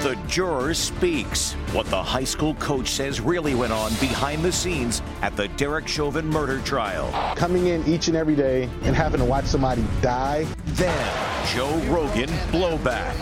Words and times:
The 0.00 0.16
juror 0.28 0.72
speaks. 0.72 1.52
What 1.72 1.84
the 1.88 2.02
high 2.02 2.24
school 2.24 2.54
coach 2.54 2.88
says 2.88 3.20
really 3.20 3.54
went 3.54 3.70
on 3.70 3.90
behind 4.00 4.42
the 4.42 4.50
scenes 4.50 5.02
at 5.20 5.36
the 5.36 5.48
Derek 5.48 5.86
Chauvin 5.86 6.26
murder 6.26 6.58
trial. 6.60 7.12
Coming 7.36 7.66
in 7.66 7.86
each 7.86 8.08
and 8.08 8.16
every 8.16 8.34
day 8.34 8.62
and 8.80 8.96
having 8.96 9.20
to 9.20 9.26
watch 9.26 9.44
somebody 9.44 9.84
die. 10.00 10.46
Then, 10.64 11.46
Joe 11.54 11.76
Rogan 11.92 12.30
blowback 12.50 13.14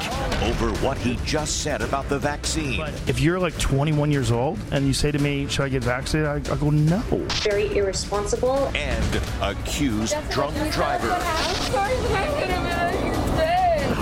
over 0.49 0.71
what 0.81 0.97
he 0.99 1.19
just 1.25 1.63
said 1.63 1.83
about 1.83 2.09
the 2.09 2.21
vaccine. 2.21 2.81
If 3.09 3.19
you're 3.19 3.41
like 3.41 3.59
21 3.59 4.13
years 4.13 4.31
old 4.31 4.57
and 4.71 4.87
you 4.87 4.93
say 4.93 5.11
to 5.11 5.19
me, 5.19 5.49
Should 5.49 5.65
I 5.65 5.69
get 5.71 5.83
vaccinated? 5.83 6.49
I, 6.49 6.55
I 6.55 6.57
go, 6.59 6.71
No. 6.71 7.01
Very 7.43 7.77
irresponsible. 7.77 8.71
And 8.77 9.21
accused 9.43 10.15
drunk 10.31 10.55
driver. 10.71 11.09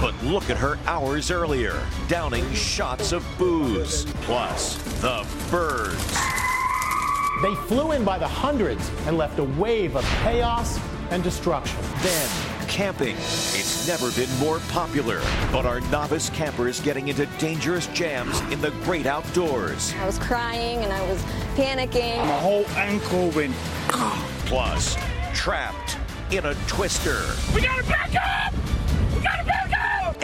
But 0.01 0.15
look 0.25 0.51
at 0.51 0.57
her 0.57 0.79
hours 0.87 1.31
earlier, 1.31 1.81
downing 2.09 2.53
shots 2.53 3.13
of 3.13 3.25
booze. 3.39 4.05
Plus, 4.23 4.77
the 5.01 5.27
birds. 5.51 6.19
They 7.43 7.55
flew 7.67 7.93
in 7.93 8.05
by 8.05 8.19
the 8.19 8.27
hundreds 8.27 8.91
and 9.07 9.17
left 9.17 9.39
a 9.39 9.45
wave 9.45 9.95
of 9.95 10.05
chaos 10.23 10.81
and 11.11 11.23
destruction. 11.23 11.79
Then, 12.03 12.29
camping. 12.67 13.15
It's 13.17 13.87
never 13.87 14.11
been 14.11 14.31
more 14.39 14.59
popular. 14.71 15.21
But 15.53 15.67
are 15.67 15.81
novice 15.83 16.31
campers 16.31 16.81
getting 16.81 17.09
into 17.09 17.27
dangerous 17.39 17.87
jams 17.89 18.41
in 18.53 18.61
the 18.61 18.71
great 18.85 19.07
outdoors? 19.07 19.95
I 20.01 20.07
was 20.07 20.19
crying 20.19 20.83
and 20.83 20.93
I 20.93 21.09
was 21.09 21.23
panicking. 21.55 22.19
My 22.19 22.39
whole 22.41 22.67
ankle 22.71 23.31
went. 23.31 23.55
Plus, 24.47 24.97
trapped 25.33 25.99
in 26.31 26.45
a 26.45 26.55
twister. 26.67 27.23
We 27.55 27.63
gotta 27.63 27.85
back 27.85 28.15
up! 28.15 28.66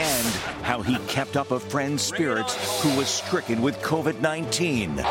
And 0.03 0.27
how 0.64 0.83
he 0.83 0.97
kept 1.06 1.36
up 1.36 1.53
a 1.53 1.61
friend's 1.61 2.03
spirits 2.03 2.83
who 2.83 2.98
was 2.98 3.06
stricken 3.06 3.62
with 3.62 3.81
COVID 3.83 4.20
19. 4.20 4.97
Don't 4.97 5.06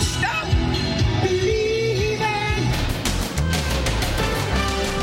stop 0.00 0.48
believing! 1.22 2.18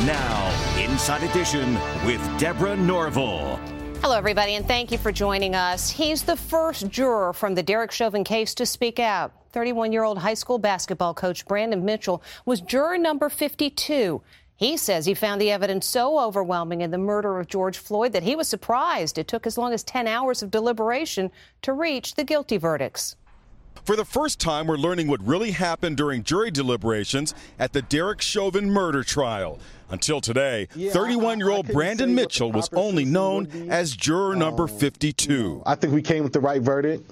Now, 0.05 0.75
Inside 0.77 1.23
Edition 1.23 1.75
with 2.05 2.21
Deborah 2.37 2.75
Norville. 2.75 3.57
Hello, 4.01 4.17
everybody, 4.17 4.55
and 4.55 4.67
thank 4.67 4.91
you 4.91 4.97
for 4.97 5.13
joining 5.13 5.55
us. 5.55 5.89
He's 5.89 6.23
the 6.23 6.35
first 6.35 6.89
juror 6.89 7.31
from 7.31 7.55
the 7.55 7.63
Derek 7.63 7.91
Chauvin 7.91 8.25
case 8.25 8.53
to 8.55 8.65
speak 8.65 8.99
out. 8.99 9.31
31 9.53 9.93
year 9.93 10.03
old 10.03 10.17
high 10.17 10.33
school 10.33 10.57
basketball 10.57 11.13
coach 11.13 11.45
Brandon 11.45 11.85
Mitchell 11.85 12.21
was 12.45 12.59
juror 12.59 12.97
number 12.97 13.29
52. 13.29 14.21
He 14.61 14.77
says 14.77 15.07
he 15.07 15.15
found 15.15 15.41
the 15.41 15.49
evidence 15.49 15.87
so 15.87 16.19
overwhelming 16.19 16.81
in 16.81 16.91
the 16.91 16.97
murder 16.99 17.39
of 17.39 17.47
George 17.47 17.79
Floyd 17.79 18.13
that 18.13 18.21
he 18.21 18.35
was 18.35 18.47
surprised 18.47 19.17
it 19.17 19.27
took 19.27 19.47
as 19.47 19.57
long 19.57 19.73
as 19.73 19.83
10 19.83 20.07
hours 20.07 20.43
of 20.43 20.51
deliberation 20.51 21.31
to 21.63 21.73
reach 21.73 22.13
the 22.13 22.23
guilty 22.23 22.57
verdicts. 22.57 23.15
For 23.85 23.95
the 23.95 24.05
first 24.05 24.39
time, 24.39 24.67
we're 24.67 24.77
learning 24.77 25.07
what 25.07 25.19
really 25.25 25.49
happened 25.49 25.97
during 25.97 26.21
jury 26.21 26.51
deliberations 26.51 27.33
at 27.57 27.73
the 27.73 27.81
Derek 27.81 28.21
Chauvin 28.21 28.69
murder 28.69 29.03
trial. 29.03 29.57
Until 29.89 30.21
today, 30.21 30.67
31 30.67 31.39
year 31.39 31.49
old 31.49 31.67
Brandon 31.67 32.13
Mitchell 32.13 32.51
was 32.51 32.69
only 32.73 33.03
known 33.03 33.47
as 33.71 33.95
juror 33.95 34.35
number 34.35 34.67
52. 34.67 35.63
I 35.65 35.73
think 35.73 35.91
we 35.91 36.03
came 36.03 36.23
with 36.23 36.33
the 36.33 36.39
right 36.39 36.61
verdict. 36.61 37.11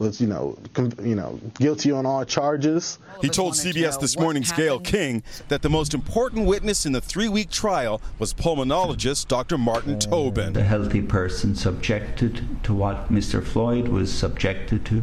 Was 0.00 0.18
you 0.18 0.28
know, 0.28 0.56
com- 0.72 0.94
you 1.02 1.14
know, 1.14 1.38
guilty 1.58 1.92
on 1.92 2.06
all 2.06 2.24
charges. 2.24 2.98
He 3.20 3.28
told 3.28 3.52
CBS 3.52 4.00
This 4.00 4.18
Morning's 4.18 4.50
Gail 4.50 4.80
King 4.80 5.22
that 5.48 5.60
the 5.60 5.68
most 5.68 5.92
important 5.92 6.46
witness 6.46 6.86
in 6.86 6.92
the 6.92 7.02
three 7.02 7.28
week 7.28 7.50
trial 7.50 8.00
was 8.18 8.32
pulmonologist 8.32 9.28
Dr. 9.28 9.58
Martin 9.58 9.98
Tobin. 9.98 10.56
A 10.56 10.62
healthy 10.62 11.02
person 11.02 11.54
subjected 11.54 12.40
to 12.62 12.72
what 12.72 13.12
Mr. 13.12 13.44
Floyd 13.44 13.88
was 13.88 14.10
subjected 14.10 14.86
to 14.86 15.02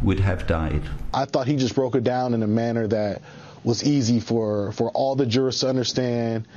would 0.00 0.20
have 0.20 0.46
died. 0.46 0.82
I 1.12 1.26
thought 1.26 1.46
he 1.46 1.56
just 1.56 1.74
broke 1.74 1.94
it 1.94 2.04
down 2.04 2.32
in 2.32 2.42
a 2.42 2.46
manner 2.46 2.86
that 2.86 3.20
was 3.64 3.84
easy 3.84 4.18
for, 4.18 4.72
for 4.72 4.90
all 4.92 5.14
the 5.14 5.26
jurors 5.26 5.60
to 5.60 5.68
understand. 5.68 6.48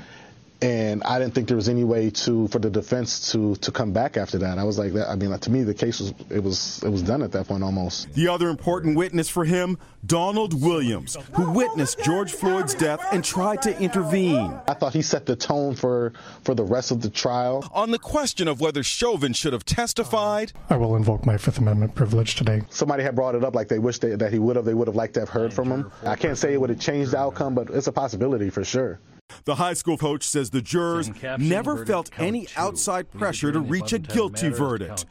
And 0.61 1.03
I 1.03 1.17
didn't 1.17 1.33
think 1.33 1.47
there 1.47 1.57
was 1.57 1.69
any 1.69 1.83
way 1.83 2.11
to 2.11 2.47
for 2.49 2.59
the 2.59 2.69
defense 2.69 3.31
to 3.31 3.55
to 3.55 3.71
come 3.71 3.91
back 3.93 4.15
after 4.15 4.37
that. 4.39 4.59
I 4.59 4.63
was 4.63 4.77
like, 4.77 4.93
that, 4.93 5.09
I 5.09 5.15
mean, 5.15 5.37
to 5.37 5.51
me, 5.51 5.63
the 5.63 5.73
case 5.73 5.99
was 5.99 6.13
it 6.29 6.43
was 6.43 6.83
it 6.83 6.89
was 6.89 7.01
done 7.01 7.23
at 7.23 7.31
that 7.31 7.47
point 7.47 7.63
almost. 7.63 8.13
The 8.13 8.27
other 8.27 8.49
important 8.49 8.95
witness 8.95 9.27
for 9.27 9.43
him, 9.43 9.79
Donald 10.05 10.61
Williams, 10.61 11.17
who 11.33 11.51
witnessed 11.51 12.03
George 12.03 12.33
Floyd's 12.33 12.75
death 12.75 13.03
and 13.11 13.23
tried 13.23 13.63
to 13.63 13.79
intervene. 13.79 14.53
I 14.67 14.75
thought 14.75 14.93
he 14.93 15.01
set 15.01 15.25
the 15.25 15.35
tone 15.35 15.73
for 15.73 16.13
for 16.43 16.53
the 16.53 16.63
rest 16.63 16.91
of 16.91 17.01
the 17.01 17.09
trial. 17.09 17.67
On 17.73 17.89
the 17.89 17.99
question 17.99 18.47
of 18.47 18.61
whether 18.61 18.83
Chauvin 18.83 19.33
should 19.33 19.53
have 19.53 19.65
testified, 19.65 20.53
I 20.69 20.77
will 20.77 20.95
invoke 20.95 21.25
my 21.25 21.37
Fifth 21.37 21.57
Amendment 21.57 21.95
privilege 21.95 22.35
today. 22.35 22.61
Somebody 22.69 23.01
had 23.01 23.15
brought 23.15 23.33
it 23.33 23.43
up 23.43 23.55
like 23.55 23.67
they 23.67 23.79
wished 23.79 24.01
they, 24.01 24.15
that 24.15 24.31
he 24.31 24.37
would 24.37 24.55
have. 24.57 24.65
They 24.65 24.75
would 24.75 24.87
have 24.87 24.95
liked 24.95 25.15
to 25.15 25.21
have 25.21 25.29
heard 25.29 25.53
from 25.53 25.71
him. 25.71 25.91
I 26.05 26.15
can't 26.15 26.37
say 26.37 26.53
it 26.53 26.61
would 26.61 26.69
have 26.69 26.79
changed 26.79 27.11
the 27.11 27.17
outcome, 27.17 27.55
but 27.55 27.71
it's 27.71 27.87
a 27.87 27.91
possibility 27.91 28.51
for 28.51 28.63
sure. 28.63 28.99
The 29.45 29.55
high 29.55 29.73
school 29.73 29.97
coach 29.97 30.23
says 30.23 30.49
the 30.49 30.61
jurors 30.61 31.09
never 31.37 31.85
felt 31.85 32.09
any 32.17 32.47
outside 32.55 33.11
pressure 33.11 33.51
to 33.51 33.59
reach 33.59 33.93
a 33.93 33.99
guilty 33.99 34.49
verdict, 34.49 35.05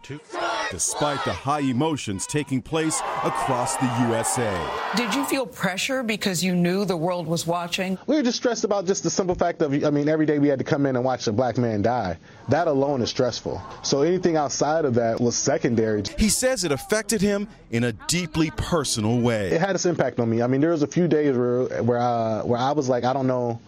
despite 0.70 1.24
the 1.24 1.32
high 1.32 1.60
emotions 1.60 2.26
taking 2.26 2.62
place 2.62 3.00
across 3.24 3.76
the 3.76 3.86
USA. 4.08 4.50
Did 4.96 5.14
you 5.14 5.24
feel 5.24 5.46
pressure 5.46 6.02
because 6.02 6.42
you 6.42 6.54
knew 6.54 6.84
the 6.84 6.96
world 6.96 7.26
was 7.26 7.46
watching? 7.46 7.98
We 8.06 8.16
were 8.16 8.22
just 8.22 8.38
stressed 8.38 8.64
about 8.64 8.86
just 8.86 9.02
the 9.02 9.10
simple 9.10 9.34
fact 9.34 9.62
of, 9.62 9.72
I 9.84 9.90
mean, 9.90 10.08
every 10.08 10.26
day 10.26 10.38
we 10.38 10.48
had 10.48 10.58
to 10.58 10.64
come 10.64 10.86
in 10.86 10.96
and 10.96 11.04
watch 11.04 11.26
a 11.26 11.32
black 11.32 11.58
man 11.58 11.82
die. 11.82 12.18
That 12.48 12.66
alone 12.66 13.02
is 13.02 13.10
stressful. 13.10 13.60
So 13.82 14.02
anything 14.02 14.36
outside 14.36 14.84
of 14.84 14.94
that 14.94 15.20
was 15.20 15.36
secondary. 15.36 16.02
He 16.18 16.28
says 16.28 16.64
it 16.64 16.72
affected 16.72 17.20
him 17.20 17.48
in 17.70 17.84
a 17.84 17.92
deeply 17.92 18.50
personal 18.56 19.20
way. 19.20 19.50
It 19.50 19.60
had 19.60 19.74
its 19.74 19.86
impact 19.86 20.18
on 20.18 20.28
me. 20.28 20.42
I 20.42 20.46
mean, 20.46 20.60
there 20.60 20.70
was 20.70 20.82
a 20.82 20.86
few 20.86 21.08
days 21.08 21.36
where 21.36 21.64
where, 21.82 21.98
uh, 21.98 22.42
where 22.42 22.58
I 22.58 22.72
was 22.72 22.88
like, 22.88 23.04
I 23.04 23.12
don't 23.12 23.26
know. 23.26 23.60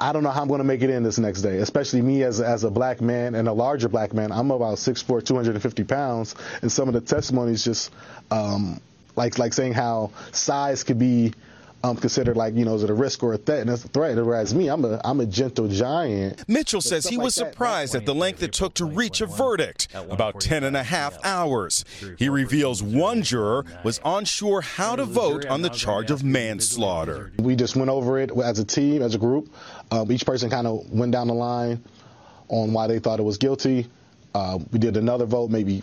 I 0.00 0.12
don't 0.12 0.22
know 0.22 0.30
how 0.30 0.42
I'm 0.42 0.48
going 0.48 0.58
to 0.58 0.64
make 0.64 0.82
it 0.82 0.90
in 0.90 1.02
this 1.02 1.18
next 1.18 1.42
day, 1.42 1.58
especially 1.58 2.02
me 2.02 2.22
as 2.22 2.40
a, 2.40 2.46
as 2.46 2.64
a 2.64 2.70
black 2.70 3.00
man 3.00 3.34
and 3.34 3.48
a 3.48 3.52
larger 3.52 3.88
black 3.88 4.12
man. 4.12 4.30
I'm 4.30 4.50
about 4.50 4.76
6'4", 4.76 5.24
250 5.24 5.84
pounds, 5.84 6.34
and 6.62 6.70
some 6.70 6.88
of 6.88 6.94
the 6.94 7.00
testimonies 7.00 7.64
just 7.64 7.90
um, 8.30 8.80
like 9.16 9.38
like 9.38 9.52
saying 9.52 9.72
how 9.72 10.12
size 10.32 10.84
could 10.84 10.98
be 10.98 11.34
um, 11.84 11.96
considered 11.96 12.36
like 12.36 12.54
you 12.54 12.64
know 12.64 12.74
is 12.74 12.82
it 12.82 12.90
a 12.90 12.94
risk 12.94 13.22
or 13.22 13.34
a 13.34 13.38
threat? 13.38 13.60
And 13.60 13.70
it's 13.70 13.84
a 13.84 13.88
threat. 13.88 14.16
Whereas 14.16 14.54
me, 14.54 14.68
I'm 14.68 14.84
a 14.84 15.00
I'm 15.04 15.20
a 15.20 15.26
gentle 15.26 15.68
giant. 15.68 16.48
Mitchell 16.48 16.80
says 16.80 17.06
he 17.06 17.18
was 17.18 17.34
surprised 17.34 17.94
at 17.94 18.04
the 18.04 18.14
length 18.14 18.42
it 18.42 18.52
took 18.52 18.74
to 18.74 18.84
reach 18.84 19.20
a 19.20 19.26
verdict, 19.26 19.88
about 19.94 20.40
10 20.40 20.64
and 20.64 20.76
a 20.76 20.82
half 20.82 21.16
hours. 21.24 21.84
He 22.18 22.28
reveals 22.28 22.82
one 22.82 23.22
juror 23.22 23.64
was 23.84 24.00
unsure 24.04 24.60
how 24.60 24.96
to 24.96 25.04
vote 25.04 25.46
on 25.46 25.62
the 25.62 25.68
charge 25.70 26.10
of 26.10 26.24
manslaughter. 26.24 27.32
We 27.38 27.54
just 27.56 27.76
went 27.76 27.90
over 27.90 28.18
it 28.18 28.30
as 28.36 28.58
a 28.58 28.64
team, 28.64 29.02
as 29.02 29.14
a 29.14 29.18
group. 29.18 29.52
Um, 29.90 30.10
each 30.10 30.26
person 30.26 30.50
kind 30.50 30.66
of 30.66 30.90
went 30.90 31.12
down 31.12 31.28
the 31.28 31.34
line 31.34 31.82
on 32.48 32.72
why 32.72 32.86
they 32.86 32.98
thought 32.98 33.20
it 33.20 33.24
was 33.24 33.38
guilty. 33.38 33.86
Uh, 34.34 34.58
we 34.72 34.78
did 34.78 34.96
another 34.96 35.26
vote 35.26 35.50
maybe 35.50 35.82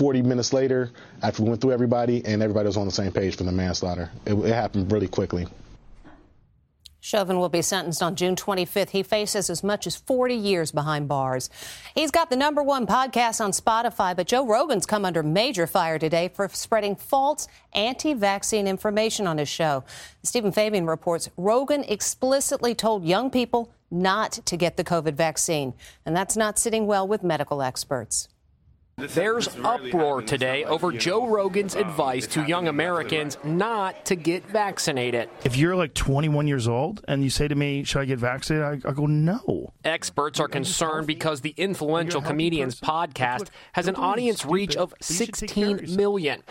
40 0.00 0.22
minutes 0.22 0.54
later 0.54 0.90
after 1.22 1.42
we 1.42 1.50
went 1.50 1.60
through 1.60 1.72
everybody 1.72 2.24
and 2.24 2.42
everybody 2.42 2.66
was 2.66 2.78
on 2.78 2.86
the 2.86 2.90
same 2.90 3.12
page 3.12 3.36
for 3.36 3.44
the 3.44 3.52
manslaughter. 3.52 4.10
It, 4.24 4.32
it 4.32 4.54
happened 4.54 4.90
really 4.90 5.08
quickly. 5.08 5.46
Chauvin 7.00 7.38
will 7.38 7.50
be 7.50 7.60
sentenced 7.60 8.02
on 8.02 8.16
June 8.16 8.34
25th. 8.34 8.90
He 8.90 9.02
faces 9.02 9.50
as 9.50 9.62
much 9.62 9.86
as 9.86 9.96
40 9.96 10.34
years 10.34 10.72
behind 10.72 11.06
bars. 11.06 11.50
He's 11.94 12.10
got 12.10 12.30
the 12.30 12.36
number 12.36 12.62
one 12.62 12.86
podcast 12.86 13.44
on 13.44 13.52
Spotify, 13.52 14.16
but 14.16 14.26
Joe 14.26 14.46
Rogan's 14.46 14.86
come 14.86 15.04
under 15.04 15.22
major 15.22 15.66
fire 15.66 15.98
today 15.98 16.30
for 16.32 16.48
spreading 16.48 16.96
false 16.96 17.46
anti 17.74 18.14
vaccine 18.14 18.66
information 18.66 19.26
on 19.26 19.36
his 19.36 19.50
show. 19.50 19.84
Stephen 20.22 20.50
Fabian 20.50 20.86
reports 20.86 21.28
Rogan 21.36 21.84
explicitly 21.84 22.74
told 22.74 23.04
young 23.04 23.30
people 23.30 23.70
not 23.90 24.32
to 24.46 24.56
get 24.56 24.78
the 24.78 24.84
COVID 24.84 25.12
vaccine. 25.12 25.74
And 26.06 26.16
that's 26.16 26.38
not 26.38 26.58
sitting 26.58 26.86
well 26.86 27.06
with 27.06 27.22
medical 27.22 27.60
experts. 27.60 28.28
There's 29.08 29.48
uproar 29.64 30.20
today 30.22 30.64
over 30.64 30.92
Joe 30.92 31.26
Rogan's 31.26 31.74
advice 31.74 32.26
to 32.28 32.42
young 32.42 32.68
Americans 32.68 33.38
not 33.44 34.04
to 34.06 34.14
get 34.14 34.46
vaccinated. 34.46 35.30
If 35.44 35.56
you're 35.56 35.74
like 35.74 35.94
21 35.94 36.46
years 36.46 36.68
old 36.68 37.02
and 37.08 37.24
you 37.24 37.30
say 37.30 37.48
to 37.48 37.54
me, 37.54 37.82
Should 37.84 38.00
I 38.00 38.04
get 38.04 38.18
vaccinated? 38.18 38.84
I, 38.84 38.90
I 38.90 38.92
go, 38.92 39.06
No. 39.06 39.72
Experts 39.84 40.38
are 40.38 40.48
concerned 40.48 41.06
because 41.06 41.40
the 41.40 41.54
influential 41.56 42.20
comedian's 42.20 42.78
podcast 42.78 43.48
has 43.72 43.88
an 43.88 43.96
audience 43.96 44.44
reach 44.44 44.76
of 44.76 44.92
16 45.00 45.96
million. 45.96 46.42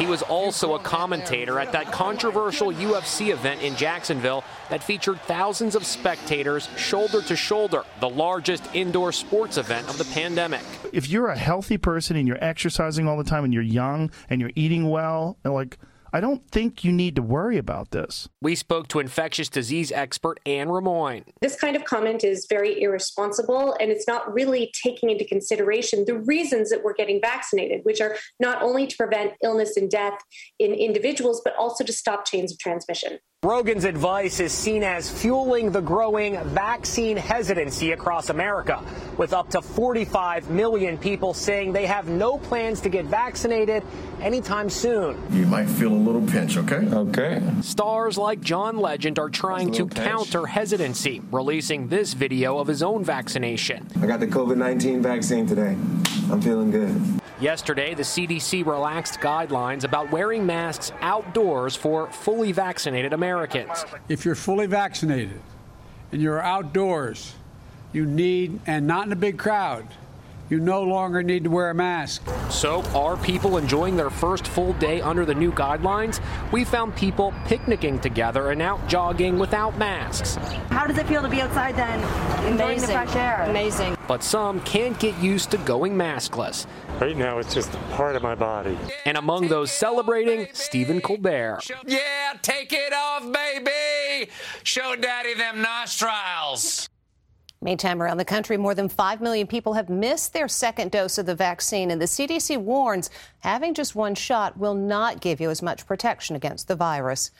He 0.00 0.06
was 0.06 0.22
also 0.22 0.76
a 0.76 0.78
commentator 0.78 1.60
at 1.60 1.72
that 1.72 1.92
controversial 1.92 2.72
UFC 2.72 3.34
event 3.34 3.60
in 3.60 3.76
Jacksonville 3.76 4.44
that 4.70 4.82
featured 4.82 5.20
thousands 5.22 5.74
of 5.74 5.84
spectators 5.84 6.70
shoulder 6.78 7.20
to 7.20 7.36
shoulder, 7.36 7.84
the 8.00 8.08
largest 8.08 8.66
indoor 8.74 9.12
sports 9.12 9.58
event 9.58 9.90
of 9.90 9.98
the 9.98 10.06
pandemic. 10.06 10.62
If 10.94 11.10
you're 11.10 11.28
a 11.28 11.36
healthy 11.36 11.69
person 11.78 12.16
and 12.16 12.26
you're 12.26 12.42
exercising 12.42 13.08
all 13.08 13.16
the 13.16 13.24
time 13.24 13.44
and 13.44 13.52
you're 13.52 13.62
young 13.62 14.10
and 14.28 14.40
you're 14.40 14.52
eating 14.54 14.88
well, 14.88 15.38
and 15.44 15.54
like, 15.54 15.78
I 16.12 16.18
don't 16.18 16.44
think 16.50 16.82
you 16.82 16.90
need 16.90 17.14
to 17.16 17.22
worry 17.22 17.56
about 17.56 17.92
this. 17.92 18.28
We 18.42 18.56
spoke 18.56 18.88
to 18.88 18.98
infectious 18.98 19.48
disease 19.48 19.92
expert 19.92 20.40
Anne 20.44 20.66
Rimoin. 20.66 21.22
This 21.40 21.54
kind 21.54 21.76
of 21.76 21.84
comment 21.84 22.24
is 22.24 22.46
very 22.50 22.82
irresponsible, 22.82 23.76
and 23.78 23.92
it's 23.92 24.08
not 24.08 24.32
really 24.32 24.72
taking 24.82 25.10
into 25.10 25.24
consideration 25.24 26.04
the 26.06 26.18
reasons 26.18 26.70
that 26.70 26.82
we're 26.82 26.94
getting 26.94 27.20
vaccinated, 27.20 27.82
which 27.84 28.00
are 28.00 28.16
not 28.40 28.60
only 28.60 28.88
to 28.88 28.96
prevent 28.96 29.34
illness 29.44 29.76
and 29.76 29.88
death 29.88 30.18
in 30.58 30.72
individuals, 30.72 31.40
but 31.44 31.54
also 31.56 31.84
to 31.84 31.92
stop 31.92 32.26
chains 32.26 32.50
of 32.50 32.58
transmission. 32.58 33.20
Rogan's 33.42 33.86
advice 33.86 34.38
is 34.38 34.52
seen 34.52 34.82
as 34.82 35.08
fueling 35.08 35.72
the 35.72 35.80
growing 35.80 36.38
vaccine 36.50 37.16
hesitancy 37.16 37.92
across 37.92 38.28
America, 38.28 38.84
with 39.16 39.32
up 39.32 39.48
to 39.48 39.62
45 39.62 40.50
million 40.50 40.98
people 40.98 41.32
saying 41.32 41.72
they 41.72 41.86
have 41.86 42.06
no 42.06 42.36
plans 42.36 42.82
to 42.82 42.90
get 42.90 43.06
vaccinated 43.06 43.82
anytime 44.20 44.68
soon. 44.68 45.16
You 45.32 45.46
might 45.46 45.70
feel 45.70 45.90
a 45.90 45.94
little 45.94 46.20
pinch, 46.20 46.58
okay? 46.58 46.86
Okay. 46.92 47.42
Stars 47.62 48.18
like 48.18 48.42
John 48.42 48.76
Legend 48.76 49.18
are 49.18 49.30
trying 49.30 49.72
to 49.72 49.86
counter 49.86 50.44
hesitancy, 50.44 51.22
releasing 51.32 51.88
this 51.88 52.12
video 52.12 52.58
of 52.58 52.66
his 52.66 52.82
own 52.82 53.02
vaccination. 53.02 53.86
I 54.02 54.06
got 54.06 54.20
the 54.20 54.26
COVID 54.26 54.58
19 54.58 55.00
vaccine 55.00 55.46
today. 55.46 55.78
I'm 56.30 56.40
feeling 56.40 56.70
good. 56.70 57.20
Yesterday, 57.40 57.94
the 57.94 58.02
CDC 58.02 58.64
relaxed 58.64 59.18
guidelines 59.18 59.82
about 59.82 60.12
wearing 60.12 60.46
masks 60.46 60.92
outdoors 61.00 61.74
for 61.74 62.08
fully 62.12 62.52
vaccinated 62.52 63.12
Americans. 63.12 63.84
If 64.08 64.24
you're 64.24 64.34
fully 64.34 64.66
vaccinated 64.66 65.40
and 66.12 66.22
you're 66.22 66.40
outdoors, 66.40 67.34
you 67.92 68.06
need, 68.06 68.60
and 68.66 68.86
not 68.86 69.06
in 69.06 69.12
a 69.12 69.16
big 69.16 69.38
crowd, 69.38 69.88
you 70.50 70.60
no 70.60 70.82
longer 70.82 71.22
need 71.22 71.44
to 71.44 71.50
wear 71.50 71.70
a 71.70 71.74
mask. 71.74 72.28
So, 72.50 72.82
are 72.94 73.16
people 73.16 73.56
enjoying 73.56 73.96
their 73.96 74.10
first 74.10 74.46
full 74.46 74.72
day 74.74 75.00
under 75.00 75.24
the 75.24 75.34
new 75.34 75.52
guidelines? 75.52 76.20
We 76.52 76.64
found 76.64 76.94
people 76.96 77.32
picnicking 77.46 78.00
together 78.00 78.50
and 78.50 78.60
out 78.60 78.86
jogging 78.88 79.38
without 79.38 79.78
masks. 79.78 80.34
How 80.70 80.86
does 80.86 80.98
it 80.98 81.06
feel 81.06 81.22
to 81.22 81.28
be 81.28 81.40
outside 81.40 81.76
then, 81.76 82.00
enjoying 82.52 82.78
Amazing. 82.78 82.88
the 82.88 82.92
fresh 82.92 83.16
air? 83.16 83.46
Amazing. 83.48 83.96
But 84.08 84.24
some 84.24 84.60
can't 84.62 84.98
get 84.98 85.16
used 85.18 85.52
to 85.52 85.58
going 85.58 85.94
maskless. 85.94 86.66
Right 87.00 87.16
now, 87.16 87.38
it's 87.38 87.54
just 87.54 87.72
a 87.72 87.78
part 87.94 88.16
of 88.16 88.22
my 88.22 88.34
body. 88.34 88.76
And 89.06 89.16
among 89.16 89.48
those 89.48 89.70
celebrating, 89.70 90.48
Stephen 90.52 91.00
Colbert. 91.00 91.60
Yeah, 91.86 92.34
take 92.42 92.72
it 92.72 92.92
off, 92.92 93.32
baby. 93.32 94.30
Show 94.64 94.96
daddy 94.96 95.34
them 95.34 95.62
nostrils. 95.62 96.89
Meantime, 97.62 98.02
around 98.02 98.16
the 98.16 98.24
country, 98.24 98.56
more 98.56 98.74
than 98.74 98.88
5 98.88 99.20
million 99.20 99.46
people 99.46 99.74
have 99.74 99.90
missed 99.90 100.32
their 100.32 100.48
second 100.48 100.90
dose 100.90 101.18
of 101.18 101.26
the 101.26 101.34
vaccine, 101.34 101.90
and 101.90 102.00
the 102.00 102.06
CDC 102.06 102.56
warns 102.56 103.10
having 103.40 103.74
just 103.74 103.94
one 103.94 104.14
shot 104.14 104.56
will 104.56 104.72
not 104.72 105.20
give 105.20 105.42
you 105.42 105.50
as 105.50 105.60
much 105.60 105.86
protection 105.86 106.34
against 106.34 106.68
the 106.68 106.74
virus. 106.74 107.30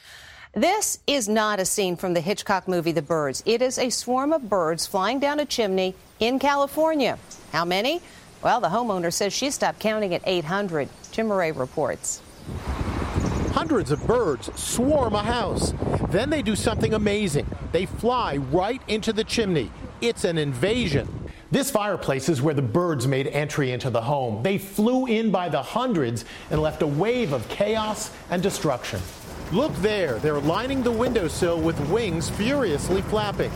This 0.53 0.99
is 1.07 1.27
not 1.27 1.59
a 1.59 1.65
scene 1.65 1.95
from 1.95 2.13
the 2.13 2.21
Hitchcock 2.21 2.67
movie 2.67 2.91
The 2.91 3.01
Birds. 3.01 3.41
It 3.47 3.63
is 3.63 3.79
a 3.79 3.89
swarm 3.89 4.31
of 4.31 4.47
birds 4.47 4.85
flying 4.85 5.19
down 5.19 5.39
a 5.39 5.45
chimney 5.45 5.95
in 6.19 6.37
California. 6.37 7.17
How 7.51 7.65
many? 7.65 7.99
Well, 8.43 8.61
the 8.61 8.69
homeowner 8.69 9.11
says 9.11 9.33
she 9.33 9.49
stopped 9.49 9.79
counting 9.79 10.13
at 10.13 10.21
800. 10.23 10.87
Jim 11.11 11.29
Murray 11.29 11.51
reports. 11.51 12.21
Hundreds 13.53 13.89
of 13.89 14.05
birds 14.05 14.51
swarm 14.55 15.15
a 15.15 15.23
house. 15.23 15.73
Then 16.09 16.29
they 16.29 16.43
do 16.43 16.55
something 16.55 16.93
amazing. 16.93 17.47
They 17.71 17.87
fly 17.87 18.37
right 18.37 18.83
into 18.87 19.13
the 19.13 19.23
chimney. 19.23 19.71
It's 20.01 20.23
an 20.23 20.39
invasion. 20.39 21.07
This 21.51 21.69
fireplace 21.69 22.27
is 22.27 22.41
where 22.41 22.55
the 22.55 22.61
birds 22.63 23.05
made 23.05 23.27
entry 23.27 23.71
into 23.71 23.91
the 23.91 24.01
home. 24.01 24.41
They 24.41 24.57
flew 24.57 25.05
in 25.05 25.29
by 25.29 25.47
the 25.47 25.61
hundreds 25.61 26.25
and 26.49 26.59
left 26.59 26.81
a 26.81 26.87
wave 26.87 27.33
of 27.33 27.47
chaos 27.49 28.09
and 28.31 28.41
destruction. 28.41 28.99
Look 29.51 29.75
there, 29.75 30.17
they're 30.19 30.39
lining 30.39 30.81
the 30.81 30.91
windowsill 30.91 31.61
with 31.61 31.79
wings 31.89 32.31
furiously 32.31 33.03
flapping. 33.03 33.51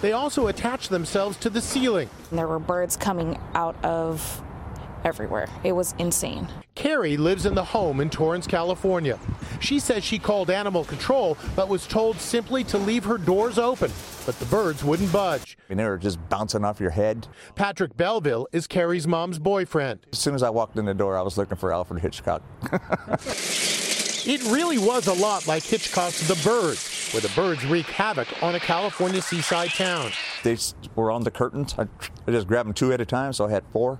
They 0.00 0.12
also 0.12 0.46
attach 0.46 0.88
themselves 0.88 1.36
to 1.38 1.50
the 1.50 1.60
ceiling. 1.60 2.08
There 2.32 2.48
were 2.48 2.58
birds 2.58 2.96
coming 2.96 3.38
out 3.52 3.76
of 3.84 4.42
everywhere. 5.04 5.48
It 5.64 5.72
was 5.72 5.94
insane. 5.98 6.48
Carrie 6.74 7.16
lives 7.16 7.46
in 7.46 7.54
the 7.54 7.64
home 7.64 8.00
in 8.00 8.10
Torrance, 8.10 8.46
California. 8.46 9.18
She 9.60 9.78
says 9.78 10.04
she 10.04 10.18
called 10.18 10.50
animal 10.50 10.84
control, 10.84 11.36
but 11.54 11.68
was 11.68 11.86
told 11.86 12.16
simply 12.18 12.64
to 12.64 12.78
leave 12.78 13.04
her 13.04 13.18
doors 13.18 13.58
open. 13.58 13.90
But 14.24 14.38
the 14.38 14.46
birds 14.46 14.82
wouldn't 14.84 15.12
budge. 15.12 15.58
And 15.68 15.78
they 15.78 15.84
were 15.84 15.98
just 15.98 16.18
bouncing 16.28 16.64
off 16.64 16.80
your 16.80 16.90
head. 16.90 17.26
Patrick 17.54 17.96
Belville 17.96 18.46
is 18.52 18.66
Carrie's 18.66 19.06
mom's 19.06 19.38
boyfriend. 19.38 20.06
As 20.12 20.18
soon 20.18 20.34
as 20.34 20.42
I 20.42 20.50
walked 20.50 20.78
in 20.78 20.84
the 20.84 20.94
door, 20.94 21.16
I 21.16 21.22
was 21.22 21.36
looking 21.36 21.56
for 21.56 21.72
Alfred 21.72 22.00
Hitchcock. 22.02 22.42
It 24.26 24.42
really 24.44 24.76
was 24.76 25.06
a 25.06 25.14
lot 25.14 25.46
like 25.46 25.62
Hitchcock's 25.62 26.28
The 26.28 26.34
Birds, 26.44 27.10
where 27.12 27.22
the 27.22 27.30
birds 27.34 27.64
wreak 27.64 27.86
havoc 27.86 28.28
on 28.42 28.54
a 28.54 28.60
California 28.60 29.22
seaside 29.22 29.70
town. 29.70 30.12
They 30.42 30.58
were 30.94 31.10
on 31.10 31.24
the 31.24 31.30
curtains. 31.30 31.74
I, 31.78 31.86
I 32.26 32.30
just 32.30 32.46
grabbed 32.46 32.66
them 32.68 32.74
two 32.74 32.92
at 32.92 33.00
a 33.00 33.06
time, 33.06 33.32
so 33.32 33.46
I 33.46 33.50
had 33.50 33.64
four. 33.72 33.98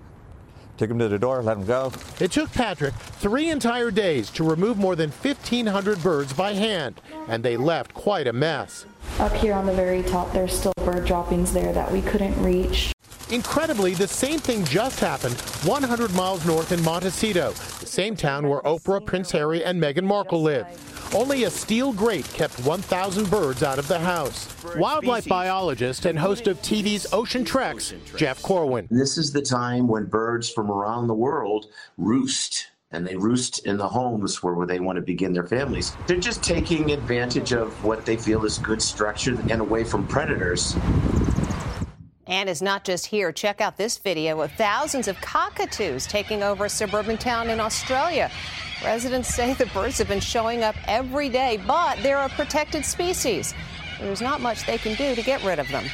Took 0.81 0.89
them 0.89 0.99
to 1.01 1.09
the 1.09 1.19
door, 1.19 1.43
let 1.43 1.59
them 1.59 1.67
go. 1.67 1.93
It 2.21 2.33
took 2.33 2.51
Patrick 2.53 2.95
three 2.95 3.51
entire 3.51 3.91
days 3.91 4.31
to 4.31 4.43
remove 4.43 4.79
more 4.79 4.97
than 4.97 5.11
1,500 5.11 6.03
birds 6.03 6.33
by 6.33 6.55
hand, 6.55 7.03
and 7.29 7.43
they 7.43 7.59
left 7.59 7.93
quite 7.93 8.27
a 8.27 8.33
mess. 8.33 8.87
Up 9.19 9.35
here 9.35 9.53
on 9.53 9.67
the 9.67 9.75
very 9.75 10.03
top, 10.03 10.33
there's 10.33 10.59
still 10.59 10.73
bird 10.79 11.05
droppings 11.05 11.53
there 11.53 11.75
that 11.75 11.93
we 11.93 12.01
couldn't 12.01 12.43
reach. 12.43 12.95
Incredibly, 13.31 13.93
the 13.93 14.09
same 14.09 14.39
thing 14.39 14.65
just 14.65 15.01
happened 15.01 15.39
100 15.65 16.15
miles 16.15 16.47
north 16.47 16.73
in 16.73 16.83
Montecito, 16.83 17.51
the 17.51 17.87
same 17.87 18.17
town 18.17 18.49
where 18.49 18.63
Oprah, 18.63 19.05
Prince 19.05 19.33
Harry, 19.33 19.63
and 19.63 19.83
Meghan 19.83 20.05
Markle 20.05 20.41
live. 20.41 20.67
Only 21.13 21.43
a 21.43 21.51
steel 21.51 21.93
grate 21.93 22.29
kept 22.33 22.55
1,000 22.65 23.29
birds 23.29 23.65
out 23.65 23.81
of 23.81 23.89
the 23.89 23.99
house. 23.99 24.49
Wildlife 24.77 25.27
biologist 25.27 26.07
and 26.07 26.17
host 26.17 26.47
of 26.47 26.63
TV's 26.63 27.13
Ocean 27.13 27.45
Treks, 27.45 27.95
Jeff 28.17 28.41
Corwin. 28.43 28.87
This 28.93 29.19
is 29.19 29.33
the 29.33 29.43
time 29.43 29.89
when 29.89 30.05
birds 30.05 30.49
from 30.49 30.71
around 30.71 31.09
the 31.09 31.15
world 31.15 31.67
roost. 31.99 32.69
And 32.93 33.05
they 33.05 33.17
roost 33.17 33.67
in 33.67 33.77
the 33.77 33.89
homes 33.89 34.41
where, 34.43 34.55
where 34.55 34.67
they 34.69 34.79
want 34.79 34.97
to 34.97 35.03
begin 35.03 35.33
their 35.33 35.47
families. 35.47 35.97
They're 36.07 36.17
just 36.17 36.45
taking 36.45 36.93
advantage 36.93 37.53
of 37.53 37.85
what 37.85 38.07
they 38.07 38.17
feel 38.17 38.45
is 38.45 38.59
good 38.59 38.81
structure 38.81 39.37
and 39.49 39.61
away 39.61 39.83
from 39.83 40.07
predators. 40.07 40.77
And 42.27 42.49
it's 42.49 42.63
not 42.63 42.85
just 42.85 43.07
here. 43.07 43.33
Check 43.33 43.61
out 43.61 43.77
this 43.77 43.99
video 43.99 44.41
of 44.41 44.53
thousands 44.53 45.09
of 45.09 45.21
cockatoos 45.21 46.07
taking 46.07 46.45
over 46.45 46.67
a 46.67 46.69
suburban 46.69 47.19
town 47.19 47.51
in 47.51 47.59
Australia. 47.59 48.31
Residents 48.85 49.35
say 49.35 49.53
the 49.55 49.67
birds 49.67 49.99
have 49.99 50.09
been 50.09 50.21
showing 50.21 50.63
up 50.63 50.75
every 50.87 51.29
day, 51.29 51.59
but 51.67 51.99
they're 52.03 52.23
a 52.23 52.29
protected 52.31 52.85
species. 52.85 53.55
There's 53.99 54.23
not 54.23 54.41
much 54.41 54.65
they 54.67 54.79
can 54.79 54.95
do 54.95 55.15
to 55.15 55.23
get 55.23 55.45
rid 55.45 55.59
of 55.59 55.69
them. 55.69 55.85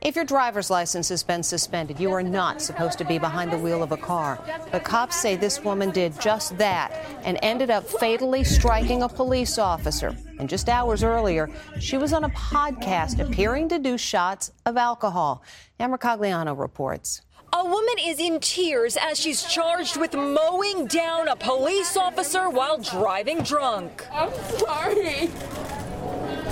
If 0.00 0.16
your 0.16 0.24
driver's 0.24 0.70
license 0.70 1.08
has 1.08 1.22
been 1.22 1.42
suspended, 1.42 1.98
you 2.00 2.12
are 2.12 2.22
not 2.22 2.62
supposed 2.62 2.98
to 2.98 3.04
be 3.04 3.18
behind 3.18 3.52
the 3.52 3.58
wheel 3.58 3.82
of 3.82 3.92
a 3.92 3.96
car. 3.96 4.42
But 4.72 4.84
cops 4.84 5.16
say 5.16 5.36
this 5.36 5.62
woman 5.62 5.90
did 5.90 6.20
just 6.20 6.56
that 6.58 6.92
and 7.24 7.38
ended 7.42 7.70
up 7.70 7.84
fatally 7.84 8.42
striking 8.42 9.02
a 9.02 9.08
police 9.08 9.58
officer. 9.58 10.16
And 10.38 10.48
just 10.48 10.68
hours 10.68 11.02
earlier, 11.02 11.50
she 11.80 11.96
was 11.96 12.12
on 12.12 12.24
a 12.24 12.30
podcast 12.30 13.18
appearing 13.18 13.68
to 13.70 13.78
do 13.78 13.98
shots 13.98 14.52
of 14.66 14.76
alcohol. 14.76 15.42
Amber 15.80 15.98
Cogliano 15.98 16.56
reports. 16.58 17.22
A 17.52 17.64
woman 17.64 17.94
is 18.00 18.20
in 18.20 18.40
tears 18.40 18.98
as 19.00 19.18
she's 19.18 19.42
charged 19.42 19.96
with 19.96 20.12
mowing 20.12 20.86
down 20.86 21.28
a 21.28 21.36
police 21.36 21.96
officer 21.96 22.50
while 22.50 22.76
driving 22.78 23.40
drunk. 23.40 24.06
I'm 24.12 24.32
sorry. 24.58 25.26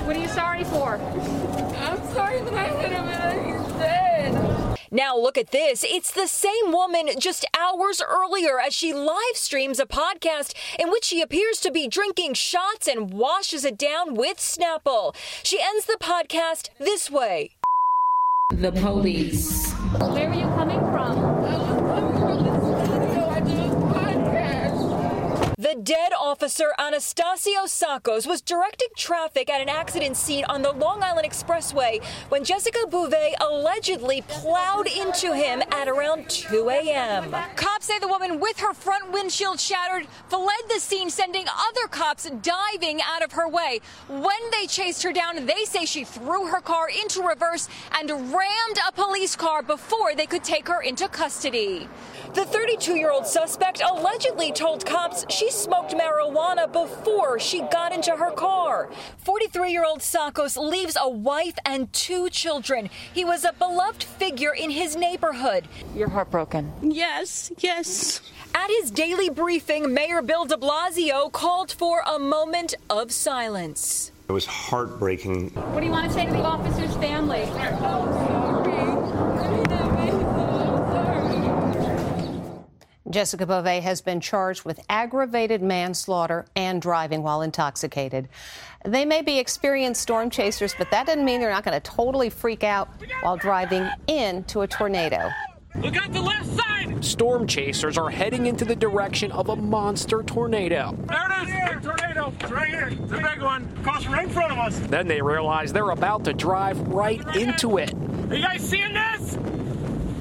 What 0.04 0.16
are 0.16 0.20
you 0.20 0.28
sorry 0.28 0.64
for? 0.64 0.94
I'm 0.96 2.02
sorry 2.14 2.40
that 2.40 2.54
I 2.54 2.68
hit 2.80 2.92
him 2.92 3.04
and 3.04 3.46
he's 3.46 3.72
dead. 3.74 4.78
Now 4.90 5.18
look 5.18 5.36
at 5.36 5.50
this. 5.50 5.84
It's 5.86 6.12
the 6.12 6.26
same 6.26 6.72
woman 6.72 7.08
just 7.18 7.44
hours 7.58 8.00
earlier 8.00 8.58
as 8.58 8.72
she 8.72 8.94
live 8.94 9.34
streams 9.34 9.78
a 9.78 9.84
podcast 9.84 10.54
in 10.78 10.90
which 10.90 11.04
she 11.04 11.20
appears 11.20 11.60
to 11.60 11.70
be 11.70 11.88
drinking 11.88 12.34
shots 12.34 12.88
and 12.88 13.12
washes 13.12 13.66
it 13.66 13.76
down 13.76 14.14
with 14.14 14.38
Snapple. 14.38 15.14
She 15.42 15.60
ends 15.60 15.84
the 15.84 15.98
podcast 16.00 16.70
this 16.78 17.10
way. 17.10 17.50
The 18.54 18.70
police. 18.70 19.72
Where 19.72 20.30
are 20.30 20.34
you 20.34 20.46
coming 20.54 20.78
from? 20.92 21.16
The 25.58 25.65
dead 25.82 26.12
officer 26.18 26.72
Anastasio 26.78 27.64
Tsakos 27.64 28.26
was 28.26 28.40
directing 28.40 28.88
traffic 28.96 29.50
at 29.50 29.60
an 29.60 29.68
accident 29.68 30.16
scene 30.16 30.44
on 30.44 30.62
the 30.62 30.72
Long 30.72 31.02
Island 31.02 31.28
Expressway 31.28 32.02
when 32.30 32.44
Jessica 32.44 32.86
Beauvais 32.88 33.34
allegedly 33.40 34.22
plowed 34.22 34.86
into 34.86 35.34
him 35.34 35.62
at 35.70 35.88
around 35.88 36.28
2 36.30 36.70
a.m. 36.70 37.30
Cops 37.56 37.86
say 37.86 37.98
the 37.98 38.08
woman 38.08 38.40
with 38.40 38.58
her 38.58 38.72
front 38.72 39.12
windshield 39.12 39.60
shattered 39.60 40.06
fled 40.28 40.60
the 40.68 40.80
scene, 40.80 41.10
sending 41.10 41.46
other 41.48 41.88
cops 41.88 42.30
diving 42.42 43.00
out 43.02 43.22
of 43.22 43.32
her 43.32 43.48
way. 43.48 43.80
When 44.08 44.50
they 44.52 44.66
chased 44.66 45.02
her 45.02 45.12
down, 45.12 45.46
they 45.46 45.64
say 45.64 45.84
she 45.84 46.04
threw 46.04 46.46
her 46.46 46.60
car 46.60 46.88
into 46.88 47.22
reverse 47.22 47.68
and 47.92 48.10
rammed 48.10 48.78
a 48.88 48.92
police 48.92 49.36
car 49.36 49.62
before 49.62 50.14
they 50.14 50.26
could 50.26 50.42
take 50.42 50.68
her 50.68 50.80
into 50.80 51.08
custody. 51.08 51.88
The 52.34 52.44
32 52.44 52.96
year 52.96 53.10
old 53.10 53.26
suspect 53.26 53.82
allegedly 53.82 54.52
told 54.52 54.84
cops 54.84 55.24
she 55.30 55.50
smoked 55.66 55.94
marijuana 55.94 56.72
before 56.72 57.40
she 57.40 57.60
got 57.72 57.92
into 57.92 58.12
her 58.12 58.30
car. 58.30 58.88
43 59.18 59.72
year 59.72 59.84
old 59.84 59.98
Tsakos 59.98 60.56
leaves 60.56 60.96
a 61.00 61.10
wife 61.10 61.56
and 61.64 61.92
two 61.92 62.30
children. 62.30 62.88
He 63.12 63.24
was 63.24 63.44
a 63.44 63.52
beloved 63.52 64.04
figure 64.04 64.54
in 64.54 64.70
his 64.70 64.94
neighborhood. 64.94 65.66
You're 65.92 66.08
heartbroken. 66.08 66.72
Yes, 66.82 67.50
yes. 67.58 68.20
At 68.54 68.68
his 68.68 68.92
daily 68.92 69.28
briefing, 69.28 69.92
Mayor 69.92 70.22
Bill 70.22 70.44
de 70.44 70.56
Blasio 70.56 71.32
called 71.32 71.72
for 71.72 72.04
a 72.06 72.16
moment 72.16 72.76
of 72.88 73.10
silence. 73.10 74.12
It 74.28 74.32
was 74.32 74.46
heartbreaking. 74.46 75.50
What 75.50 75.80
do 75.80 75.86
you 75.86 75.92
want 75.92 76.06
to 76.06 76.12
say 76.12 76.26
to 76.26 76.32
the 76.32 76.44
officer's 76.44 76.94
family? 76.98 77.42
Jessica 83.08 83.46
Beauvais 83.46 83.80
has 83.80 84.00
been 84.00 84.20
charged 84.20 84.64
with 84.64 84.80
aggravated 84.88 85.62
manslaughter 85.62 86.44
and 86.56 86.82
driving 86.82 87.22
while 87.22 87.42
intoxicated. 87.42 88.28
They 88.84 89.04
may 89.04 89.22
be 89.22 89.38
experienced 89.38 90.02
storm 90.02 90.28
chasers, 90.28 90.74
but 90.76 90.90
that 90.90 91.06
doesn't 91.06 91.24
mean 91.24 91.40
they're 91.40 91.50
not 91.50 91.64
going 91.64 91.80
to 91.80 91.90
totally 91.90 92.30
freak 92.30 92.64
out 92.64 92.88
while 93.22 93.36
driving 93.36 93.88
into 94.08 94.62
a 94.62 94.66
tornado. 94.66 95.30
Look 95.76 95.96
out 95.96 96.12
the 96.12 96.20
left 96.20 96.46
side! 96.46 97.04
Storm 97.04 97.46
chasers 97.46 97.98
are 97.98 98.10
heading 98.10 98.46
into 98.46 98.64
the 98.64 98.74
direction 98.74 99.30
of 99.30 99.50
a 99.50 99.56
monster 99.56 100.22
tornado. 100.22 100.96
There 101.06 101.42
it 101.42 101.48
is! 101.48 101.74
Big 101.74 101.82
tornado! 101.82 102.32
It's 102.40 102.50
right 102.50 102.68
here! 102.68 102.88
It's 102.88 103.12
a 103.12 103.16
big 103.16 103.42
one! 103.42 103.72
Across 103.80 104.06
right 104.06 104.24
in 104.24 104.30
front 104.30 104.52
of 104.52 104.58
us! 104.58 104.78
Then 104.78 105.06
they 105.06 105.20
realize 105.20 105.72
they're 105.72 105.90
about 105.90 106.24
to 106.24 106.32
drive 106.32 106.80
right 106.88 107.20
into 107.36 107.76
it. 107.76 107.92
Are 108.30 108.34
you 108.34 108.42
guys 108.42 108.66
seeing 108.66 108.94
this? 108.94 109.36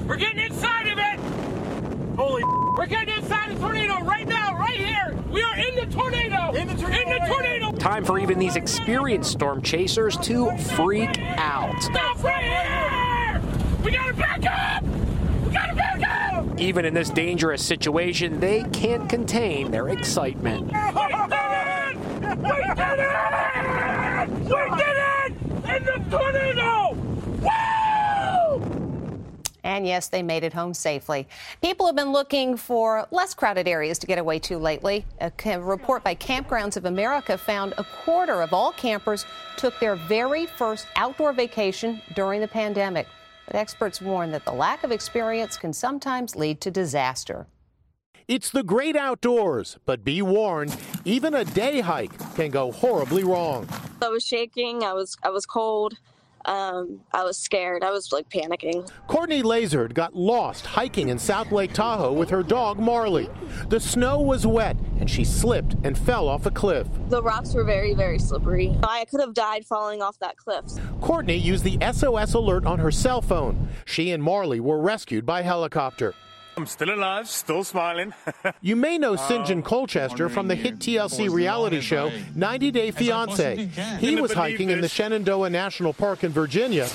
We're 0.06 0.16
getting 0.16 0.40
inside 0.40 0.88
of 0.88 0.98
it! 0.98 2.16
Holy 2.16 2.42
We're 2.76 2.84
getting 2.84 3.16
inside 3.16 3.56
the 3.56 3.58
tornado 3.58 4.00
right 4.04 4.28
now, 4.28 4.54
right 4.54 4.76
here! 4.76 5.16
We 5.30 5.42
are 5.42 5.56
in 5.56 5.76
the 5.76 5.86
tornado! 5.86 6.52
In 6.52 6.68
the 6.68 6.74
tornado! 6.74 7.00
In 7.00 7.08
the 7.08 7.26
tornado! 7.26 7.72
Time 7.72 8.04
for 8.04 8.18
even 8.18 8.38
these 8.38 8.56
experienced 8.56 9.32
storm 9.32 9.62
chasers 9.62 10.18
to 10.18 10.54
freak 10.58 11.18
out. 11.38 11.82
Stop 11.82 12.22
right 12.22 12.44
here! 12.44 13.40
We 13.82 13.92
gotta 13.92 14.12
back 14.12 14.44
up! 14.44 14.82
We 15.46 15.54
gotta 15.54 15.74
back 15.74 16.02
up! 16.34 16.60
Even 16.60 16.84
in 16.84 16.92
this 16.92 17.08
dangerous 17.08 17.64
situation, 17.64 18.40
they 18.40 18.62
can't 18.64 19.08
contain 19.08 19.70
their 19.70 19.88
excitement. 19.88 20.66
We 20.66 20.72
did 20.72 20.82
it! 20.82 21.96
We 22.20 22.52
did 22.74 22.98
it! 23.00 23.16
We 24.44 24.60
did 24.76 24.96
it! 25.16 25.32
In 25.64 25.84
the 25.86 25.96
tornado! 26.10 26.55
And 29.76 29.86
yes, 29.86 30.08
they 30.08 30.22
made 30.22 30.42
it 30.42 30.54
home 30.54 30.72
safely. 30.72 31.28
People 31.60 31.84
have 31.84 31.94
been 31.94 32.10
looking 32.10 32.56
for 32.56 33.06
less 33.10 33.34
crowded 33.34 33.68
areas 33.68 33.98
to 33.98 34.06
get 34.06 34.18
away 34.18 34.38
to 34.38 34.56
lately. 34.56 35.04
A 35.20 35.30
report 35.60 36.02
by 36.02 36.14
Kampgrounds 36.14 36.78
of 36.78 36.86
America 36.86 37.36
found 37.36 37.74
a 37.76 37.84
quarter 37.84 38.40
of 38.40 38.54
all 38.54 38.72
campers 38.72 39.26
took 39.58 39.78
their 39.78 39.94
very 39.94 40.46
first 40.46 40.86
outdoor 40.96 41.34
vacation 41.34 42.00
during 42.14 42.40
the 42.40 42.48
pandemic. 42.48 43.06
But 43.44 43.56
experts 43.56 44.00
warn 44.00 44.30
that 44.30 44.46
the 44.46 44.52
lack 44.52 44.82
of 44.82 44.92
experience 44.92 45.58
can 45.58 45.74
sometimes 45.74 46.34
lead 46.34 46.62
to 46.62 46.70
disaster. 46.70 47.46
It's 48.28 48.48
the 48.48 48.62
great 48.62 48.96
outdoors, 48.96 49.76
but 49.84 50.04
be 50.04 50.22
warned, 50.22 50.74
even 51.04 51.34
a 51.34 51.44
day 51.44 51.80
hike 51.82 52.18
can 52.34 52.50
go 52.50 52.72
horribly 52.72 53.24
wrong. 53.24 53.68
I 54.00 54.08
was 54.08 54.26
shaking, 54.26 54.82
I 54.82 54.94
was 54.94 55.18
I 55.22 55.28
was 55.28 55.44
cold. 55.44 55.98
Um, 56.46 57.00
I 57.12 57.24
was 57.24 57.36
scared. 57.36 57.82
I 57.82 57.90
was 57.90 58.12
like 58.12 58.28
panicking. 58.30 58.88
Courtney 59.08 59.42
Lazard 59.42 59.94
got 59.94 60.14
lost 60.14 60.64
hiking 60.64 61.08
in 61.08 61.18
South 61.18 61.50
Lake 61.50 61.72
Tahoe 61.72 62.12
with 62.12 62.30
her 62.30 62.42
dog 62.42 62.78
Marley. 62.78 63.28
The 63.68 63.80
snow 63.80 64.20
was 64.20 64.46
wet 64.46 64.76
and 65.00 65.10
she 65.10 65.24
slipped 65.24 65.74
and 65.84 65.98
fell 65.98 66.28
off 66.28 66.46
a 66.46 66.50
cliff. 66.50 66.86
The 67.08 67.22
rocks 67.22 67.52
were 67.52 67.64
very, 67.64 67.94
very 67.94 68.18
slippery. 68.18 68.76
I 68.84 69.04
could 69.06 69.20
have 69.20 69.34
died 69.34 69.66
falling 69.66 70.00
off 70.00 70.18
that 70.20 70.36
cliff. 70.36 70.64
Courtney 71.00 71.36
used 71.36 71.64
the 71.64 71.78
SOS 71.92 72.34
alert 72.34 72.64
on 72.64 72.78
her 72.78 72.92
cell 72.92 73.20
phone. 73.20 73.68
She 73.84 74.12
and 74.12 74.22
Marley 74.22 74.60
were 74.60 74.80
rescued 74.80 75.26
by 75.26 75.42
helicopter. 75.42 76.14
I'm 76.58 76.66
still 76.66 76.94
alive, 76.94 77.28
still 77.28 77.64
smiling. 77.64 78.14
you 78.62 78.76
may 78.76 78.96
know 78.96 79.14
St. 79.14 79.46
John 79.46 79.62
Colchester 79.62 80.30
from 80.30 80.48
the 80.48 80.54
hit 80.54 80.78
TLC 80.78 81.30
reality 81.30 81.80
show 81.80 82.10
90 82.34 82.70
Day 82.70 82.92
Fiancé. 82.92 83.68
He 83.98 84.18
was 84.18 84.32
hiking 84.32 84.70
in 84.70 84.80
the 84.80 84.88
Shenandoah 84.88 85.50
National 85.50 85.92
Park 85.92 86.24
in 86.24 86.32
Virginia 86.32 86.86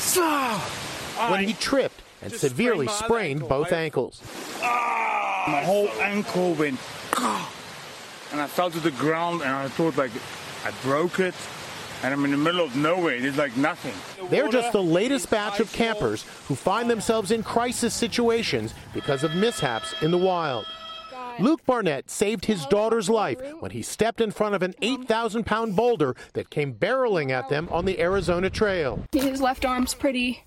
when 1.29 1.45
he 1.45 1.53
tripped 1.53 2.01
and 2.23 2.33
severely 2.33 2.87
sprained 2.87 3.47
both 3.47 3.71
ankles. 3.71 4.21
Ah! 4.61 5.45
My 5.47 5.63
whole 5.63 5.89
ankle 5.99 6.53
went, 6.53 6.79
and 8.31 8.41
I 8.41 8.47
fell 8.47 8.71
to 8.71 8.79
the 8.79 8.91
ground, 8.91 9.41
and 9.41 9.51
I 9.51 9.67
thought 9.67 9.95
like 9.95 10.11
I 10.65 10.71
broke 10.81 11.19
it 11.19 11.35
and 12.03 12.13
I'm 12.13 12.25
in 12.25 12.31
the 12.31 12.37
middle 12.37 12.65
of 12.65 12.75
nowhere. 12.75 13.19
There's 13.19 13.37
like 13.37 13.55
nothing. 13.57 13.93
They're 14.29 14.49
just 14.49 14.71
the 14.71 14.81
latest 14.81 15.29
batch 15.29 15.59
of 15.59 15.71
campers 15.71 16.23
who 16.47 16.55
find 16.55 16.89
themselves 16.89 17.31
in 17.31 17.43
crisis 17.43 17.93
situations 17.93 18.73
because 18.93 19.23
of 19.23 19.35
mishaps 19.35 19.93
in 20.01 20.11
the 20.11 20.17
wild. 20.17 20.65
Luke 21.39 21.65
Barnett 21.65 22.09
saved 22.09 22.45
his 22.45 22.65
daughter's 22.65 23.09
life 23.09 23.39
when 23.59 23.71
he 23.71 23.81
stepped 23.81 24.21
in 24.21 24.31
front 24.31 24.53
of 24.53 24.61
an 24.61 24.75
8,000 24.81 25.45
pound 25.45 25.75
boulder 25.75 26.15
that 26.33 26.49
came 26.49 26.73
barreling 26.73 27.31
at 27.31 27.49
them 27.49 27.67
on 27.71 27.85
the 27.85 27.99
Arizona 27.99 28.49
Trail. 28.49 29.03
His 29.11 29.41
left 29.41 29.65
arm's 29.65 29.93
pretty 29.93 30.43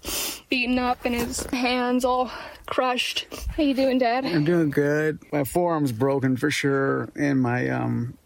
beaten 0.49 0.79
up 0.79 1.05
and 1.05 1.15
his 1.15 1.45
hands 1.47 2.05
all 2.05 2.31
crushed. 2.67 3.27
How 3.57 3.63
you 3.63 3.75
doing, 3.75 3.99
Dad? 3.99 4.27
I'm 4.27 4.45
doing 4.45 4.71
good. 4.71 5.21
My 5.33 5.45
forearm's 5.45 5.93
broken 5.93 6.37
for 6.37 6.51
sure, 6.51 7.09
and 7.17 7.41
my 7.41 7.69
um, 7.71 8.17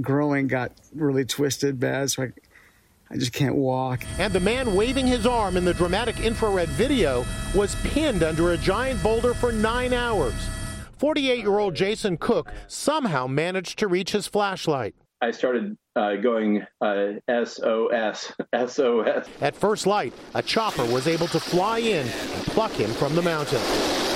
growing 0.00 0.46
got 0.48 0.72
really 0.94 1.24
twisted 1.24 1.78
bad, 1.80 2.10
so 2.10 2.24
I, 2.24 2.32
I 3.10 3.16
just 3.16 3.32
can't 3.32 3.54
walk. 3.54 4.04
And 4.18 4.32
the 4.32 4.40
man 4.40 4.74
waving 4.74 5.06
his 5.06 5.26
arm 5.26 5.56
in 5.56 5.64
the 5.64 5.74
dramatic 5.74 6.20
infrared 6.20 6.68
video 6.70 7.24
was 7.54 7.74
pinned 7.76 8.22
under 8.22 8.52
a 8.52 8.56
giant 8.56 9.02
boulder 9.02 9.34
for 9.34 9.52
nine 9.52 9.92
hours. 9.92 10.34
48 10.98 11.38
year 11.38 11.58
old 11.58 11.74
Jason 11.74 12.16
Cook 12.16 12.52
somehow 12.66 13.26
managed 13.26 13.78
to 13.78 13.88
reach 13.88 14.10
his 14.10 14.26
flashlight. 14.26 14.94
I 15.20 15.32
started 15.32 15.76
uh, 15.96 16.16
going 16.16 16.64
uh, 16.80 17.14
SOS, 17.44 18.32
SOS. 18.66 19.28
At 19.40 19.56
first 19.56 19.86
light, 19.86 20.12
a 20.34 20.42
chopper 20.42 20.84
was 20.84 21.08
able 21.08 21.26
to 21.28 21.40
fly 21.40 21.78
in 21.78 22.06
and 22.06 22.46
pluck 22.46 22.72
him 22.72 22.90
from 22.90 23.16
the 23.16 23.22
mountain. 23.22 24.07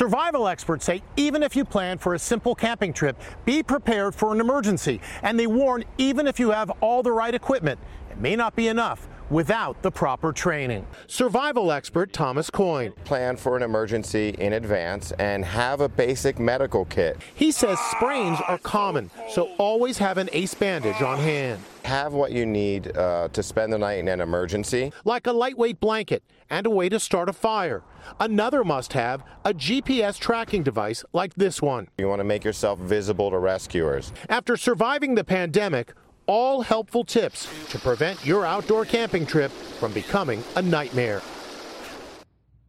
Survival 0.00 0.48
experts 0.48 0.86
say 0.86 1.02
even 1.18 1.42
if 1.42 1.54
you 1.54 1.62
plan 1.62 1.98
for 1.98 2.14
a 2.14 2.18
simple 2.18 2.54
camping 2.54 2.90
trip, 2.90 3.20
be 3.44 3.62
prepared 3.62 4.14
for 4.14 4.32
an 4.32 4.40
emergency. 4.40 4.98
And 5.22 5.38
they 5.38 5.46
warn 5.46 5.84
even 5.98 6.26
if 6.26 6.40
you 6.40 6.52
have 6.52 6.70
all 6.80 7.02
the 7.02 7.12
right 7.12 7.34
equipment, 7.34 7.78
it 8.10 8.16
may 8.16 8.34
not 8.34 8.56
be 8.56 8.68
enough 8.68 9.06
without 9.30 9.80
the 9.82 9.90
proper 9.90 10.32
training. 10.32 10.86
Survival 11.06 11.72
expert 11.72 12.12
Thomas 12.12 12.50
Coyne. 12.50 12.92
Plan 13.04 13.36
for 13.36 13.56
an 13.56 13.62
emergency 13.62 14.34
in 14.38 14.52
advance 14.52 15.12
and 15.12 15.44
have 15.44 15.80
a 15.80 15.88
basic 15.88 16.38
medical 16.38 16.84
kit. 16.84 17.18
He 17.34 17.50
says 17.50 17.78
sprains 17.92 18.38
are 18.48 18.58
common, 18.58 19.10
so 19.30 19.50
always 19.58 19.98
have 19.98 20.18
an 20.18 20.28
ace 20.32 20.54
bandage 20.54 21.00
on 21.00 21.18
hand. 21.18 21.62
Have 21.84 22.12
what 22.12 22.32
you 22.32 22.44
need 22.44 22.96
uh, 22.96 23.28
to 23.32 23.42
spend 23.42 23.72
the 23.72 23.78
night 23.78 23.98
in 24.00 24.08
an 24.08 24.20
emergency. 24.20 24.92
Like 25.04 25.26
a 25.26 25.32
lightweight 25.32 25.80
blanket 25.80 26.22
and 26.50 26.66
a 26.66 26.70
way 26.70 26.88
to 26.88 27.00
start 27.00 27.28
a 27.28 27.32
fire. 27.32 27.82
Another 28.18 28.64
must 28.64 28.92
have 28.92 29.22
a 29.44 29.54
GPS 29.54 30.18
tracking 30.18 30.62
device 30.62 31.04
like 31.12 31.34
this 31.34 31.62
one. 31.62 31.88
You 31.96 32.08
want 32.08 32.20
to 32.20 32.24
make 32.24 32.44
yourself 32.44 32.78
visible 32.78 33.30
to 33.30 33.38
rescuers. 33.38 34.12
After 34.28 34.56
surviving 34.56 35.14
the 35.14 35.24
pandemic, 35.24 35.92
all 36.30 36.62
helpful 36.62 37.02
tips 37.02 37.48
to 37.68 37.76
prevent 37.76 38.24
your 38.24 38.46
outdoor 38.46 38.84
camping 38.84 39.26
trip 39.26 39.50
from 39.50 39.92
becoming 39.92 40.44
a 40.54 40.62
nightmare. 40.62 41.20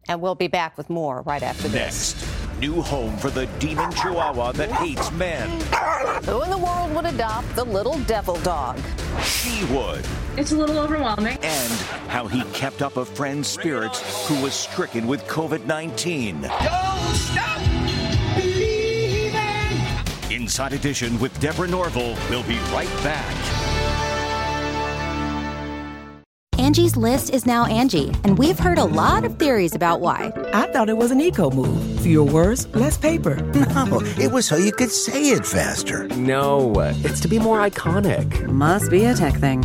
And 0.08 0.20
we'll 0.20 0.34
be 0.34 0.48
back 0.48 0.76
with 0.76 0.90
more 0.90 1.22
right 1.22 1.44
after 1.44 1.68
this. 1.68 2.16
Next, 2.16 2.58
new 2.58 2.82
home 2.82 3.16
for 3.18 3.30
the 3.30 3.46
demon 3.60 3.92
chihuahua 3.92 4.50
that 4.52 4.68
hates 4.72 5.12
men. 5.12 5.48
Who 6.24 6.42
in 6.42 6.50
the 6.50 6.58
world 6.58 6.92
would 6.92 7.06
adopt 7.06 7.54
the 7.54 7.62
little 7.62 7.98
devil 8.00 8.34
dog? 8.40 8.80
She 9.22 9.64
would. 9.66 10.04
It's 10.36 10.50
a 10.50 10.56
little 10.56 10.78
overwhelming. 10.80 11.38
And 11.40 11.72
how 12.08 12.26
he 12.26 12.42
kept 12.52 12.82
up 12.82 12.96
a 12.96 13.04
friend's 13.04 13.46
spirits 13.46 14.26
who 14.26 14.42
was 14.42 14.54
stricken 14.54 15.06
with 15.06 15.22
COVID 15.28 15.66
19. 15.66 16.40
Don't 16.40 16.50
stop 16.50 17.58
believing. 17.58 17.71
Inside 20.52 20.74
Edition 20.74 21.18
with 21.18 21.32
Deborah 21.40 21.66
Norville. 21.66 22.14
We'll 22.28 22.42
be 22.42 22.58
right 22.74 22.86
back. 23.02 23.34
Angie's 26.58 26.94
list 26.94 27.30
is 27.30 27.46
now 27.46 27.64
Angi, 27.64 28.14
and 28.22 28.36
we've 28.36 28.58
heard 28.58 28.76
a 28.76 28.84
lot 28.84 29.24
of 29.24 29.38
theories 29.38 29.74
about 29.74 30.00
why. 30.00 30.30
I 30.52 30.66
thought 30.66 30.90
it 30.90 30.96
was 30.98 31.10
an 31.10 31.22
eco 31.22 31.48
move. 31.48 32.00
Fewer 32.00 32.30
words, 32.30 32.66
less 32.76 32.98
paper. 32.98 33.36
No, 33.72 34.00
it 34.18 34.30
was 34.30 34.46
so 34.46 34.56
you 34.56 34.72
could 34.72 34.90
say 34.90 35.30
it 35.30 35.46
faster. 35.46 36.06
No, 36.08 36.72
it's 37.02 37.20
to 37.20 37.28
be 37.28 37.38
more 37.38 37.66
iconic. 37.66 38.46
Must 38.46 38.90
be 38.90 39.04
a 39.06 39.14
tech 39.14 39.34
thing. 39.34 39.64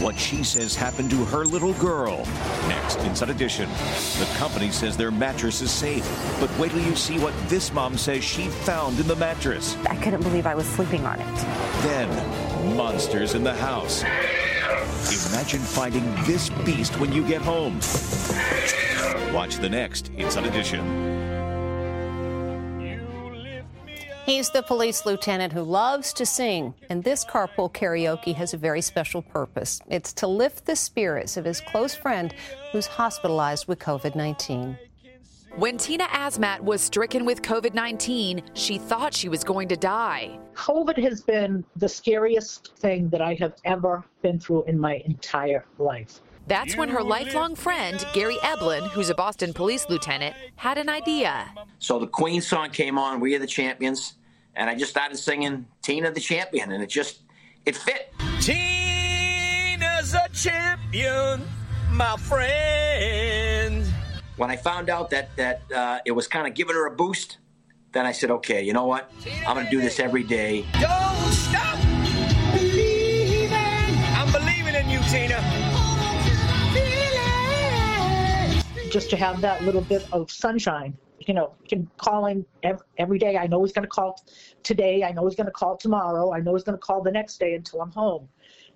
What 0.00 0.18
she 0.18 0.42
says 0.42 0.74
happened 0.74 1.10
to 1.10 1.24
her 1.26 1.44
little 1.44 1.72
girl. 1.74 2.26
Next, 2.68 2.98
Inside 3.00 3.30
Edition. 3.30 3.68
The 4.18 4.28
company 4.38 4.70
says 4.70 4.96
their 4.96 5.10
mattress 5.10 5.60
is 5.62 5.70
safe, 5.70 6.04
but 6.40 6.50
wait 6.58 6.72
till 6.72 6.80
you 6.80 6.96
see 6.96 7.18
what 7.18 7.32
this 7.48 7.72
mom 7.72 7.96
says 7.96 8.24
she 8.24 8.48
found 8.48 8.98
in 8.98 9.06
the 9.06 9.16
mattress. 9.16 9.76
I 9.88 9.96
couldn't 9.96 10.22
believe 10.22 10.46
I 10.46 10.54
was 10.54 10.66
sleeping 10.66 11.06
on 11.06 11.20
it. 11.20 11.36
Then, 11.82 12.76
monsters 12.76 13.34
in 13.34 13.44
the 13.44 13.54
house. 13.54 14.02
Imagine 15.32 15.60
finding 15.60 16.04
this 16.24 16.50
beast 16.64 16.98
when 16.98 17.12
you 17.12 17.26
get 17.26 17.40
home. 17.40 17.74
Watch 19.32 19.56
the 19.56 19.68
next 19.68 20.10
Inside 20.16 20.46
Edition. 20.46 21.13
He's 24.24 24.48
the 24.48 24.62
police 24.62 25.04
lieutenant 25.04 25.52
who 25.52 25.60
loves 25.60 26.14
to 26.14 26.24
sing, 26.24 26.72
and 26.88 27.04
this 27.04 27.26
carpool 27.26 27.70
karaoke 27.70 28.34
has 28.34 28.54
a 28.54 28.56
very 28.56 28.80
special 28.80 29.20
purpose. 29.20 29.82
It's 29.90 30.14
to 30.14 30.26
lift 30.26 30.64
the 30.64 30.76
spirits 30.76 31.36
of 31.36 31.44
his 31.44 31.60
close 31.60 31.94
friend 31.94 32.32
who's 32.72 32.86
hospitalized 32.86 33.68
with 33.68 33.80
COVID 33.80 34.14
19. 34.16 34.78
When 35.56 35.76
Tina 35.76 36.04
Asmat 36.04 36.60
was 36.60 36.80
stricken 36.80 37.26
with 37.26 37.42
COVID 37.42 37.74
19, 37.74 38.42
she 38.54 38.78
thought 38.78 39.12
she 39.12 39.28
was 39.28 39.44
going 39.44 39.68
to 39.68 39.76
die. 39.76 40.38
COVID 40.54 40.96
has 41.02 41.20
been 41.20 41.62
the 41.76 41.88
scariest 41.88 42.74
thing 42.78 43.10
that 43.10 43.20
I 43.20 43.34
have 43.34 43.52
ever 43.66 44.02
been 44.22 44.40
through 44.40 44.64
in 44.64 44.78
my 44.78 45.02
entire 45.04 45.66
life. 45.78 46.22
That's 46.46 46.76
when 46.76 46.90
her 46.90 47.02
lifelong 47.02 47.54
friend, 47.54 48.04
Gary 48.12 48.36
Eblin, 48.42 48.88
who's 48.90 49.08
a 49.08 49.14
Boston 49.14 49.54
police 49.54 49.86
lieutenant, 49.88 50.36
had 50.56 50.76
an 50.76 50.90
idea. 50.90 51.50
So 51.78 51.98
the 51.98 52.06
Queen 52.06 52.42
song 52.42 52.68
came 52.70 52.98
on, 52.98 53.18
We 53.20 53.34
Are 53.34 53.38
the 53.38 53.46
Champions, 53.46 54.14
and 54.54 54.68
I 54.68 54.74
just 54.74 54.90
started 54.90 55.16
singing 55.16 55.66
Tina 55.80 56.10
the 56.10 56.20
Champion, 56.20 56.72
and 56.72 56.82
it 56.82 56.88
just, 56.88 57.22
it 57.64 57.76
fit. 57.76 58.12
Tina's 58.40 60.12
a 60.14 60.28
champion, 60.34 61.40
my 61.90 62.16
friend. 62.18 63.86
When 64.36 64.50
I 64.50 64.56
found 64.56 64.90
out 64.90 65.08
that, 65.10 65.34
that 65.36 65.62
uh, 65.72 66.00
it 66.04 66.12
was 66.12 66.28
kind 66.28 66.46
of 66.46 66.52
giving 66.52 66.74
her 66.74 66.86
a 66.86 66.90
boost, 66.90 67.38
then 67.92 68.04
I 68.04 68.12
said, 68.12 68.30
okay, 68.30 68.62
you 68.62 68.74
know 68.74 68.84
what? 68.84 69.10
I'm 69.46 69.54
going 69.54 69.64
to 69.64 69.70
do 69.70 69.80
this 69.80 69.98
every 69.98 70.24
day. 70.24 70.66
Don't 70.78 71.32
stop 71.32 71.78
believing. 72.52 73.50
I'm 73.52 74.30
believing 74.30 74.74
in 74.74 74.90
you, 74.90 75.00
Tina. 75.08 75.53
Just 78.94 79.10
to 79.10 79.16
have 79.16 79.40
that 79.40 79.60
little 79.64 79.80
bit 79.80 80.06
of 80.12 80.30
sunshine. 80.30 80.96
You 81.18 81.34
know, 81.34 81.52
you 81.62 81.68
can 81.68 81.90
call 81.96 82.26
him 82.26 82.46
every, 82.62 82.86
every 82.96 83.18
day. 83.18 83.36
I 83.36 83.48
know 83.48 83.60
he's 83.64 83.72
going 83.72 83.82
to 83.82 83.88
call 83.88 84.24
today. 84.62 85.02
I 85.02 85.10
know 85.10 85.26
he's 85.26 85.34
going 85.34 85.46
to 85.46 85.52
call 85.52 85.76
tomorrow. 85.76 86.32
I 86.32 86.38
know 86.38 86.54
he's 86.54 86.62
going 86.62 86.78
to 86.78 86.80
call 86.80 87.02
the 87.02 87.10
next 87.10 87.40
day 87.40 87.54
until 87.54 87.82
I'm 87.82 87.90
home. 87.90 88.28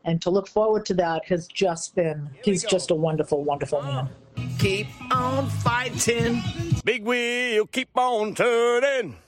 And 0.04 0.20
to 0.22 0.30
look 0.30 0.48
forward 0.48 0.84
to 0.86 0.94
that 0.94 1.24
has 1.26 1.46
just 1.46 1.94
been, 1.94 2.30
he's 2.42 2.64
just 2.64 2.90
a 2.90 2.96
wonderful, 2.96 3.44
wonderful 3.44 3.80
man. 3.80 4.08
Keep 4.58 4.88
on 5.12 5.48
fighting. 5.48 6.42
Big 6.84 7.04
wheel, 7.04 7.66
keep 7.66 7.96
on 7.96 8.34
turning. 8.34 9.18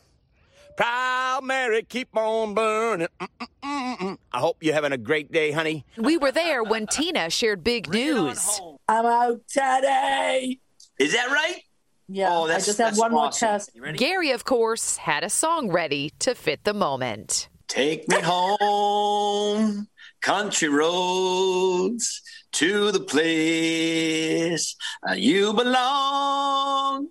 Proud 0.76 1.44
Mary, 1.44 1.84
keep 1.84 2.16
on 2.16 2.54
burning. 2.54 3.06
Mm-mm-mm-mm. 3.20 4.18
I 4.32 4.38
hope 4.40 4.56
you're 4.60 4.74
having 4.74 4.90
a 4.90 4.98
great 4.98 5.30
day, 5.30 5.52
honey. 5.52 5.84
We 5.96 6.18
were 6.18 6.32
there 6.32 6.64
when 6.64 6.88
Tina 6.88 7.30
shared 7.30 7.62
big 7.62 7.88
news. 7.88 8.60
I'm 8.88 9.06
out 9.06 9.46
today. 9.46 10.58
Is 11.00 11.12
that 11.14 11.30
right? 11.30 11.62
Yeah, 12.08 12.28
Oh, 12.30 12.44
I 12.44 12.48
that's- 12.48 12.66
just 12.66 12.78
have 12.78 12.88
that's 12.88 12.98
one 12.98 13.12
more 13.12 13.30
test. 13.30 13.70
Gary, 13.96 14.32
of 14.32 14.44
course, 14.44 14.96
had 14.98 15.24
a 15.24 15.30
song 15.30 15.70
ready 15.70 16.10
to 16.18 16.34
fit 16.34 16.64
the 16.64 16.74
moment. 16.74 17.48
Take 17.68 18.06
me 18.08 18.20
home, 18.20 19.86
country 20.20 20.68
roads, 20.68 22.20
to 22.52 22.90
the 22.90 23.00
place 23.00 24.74
uh, 25.08 25.12
you 25.14 25.54
belong. 25.54 27.08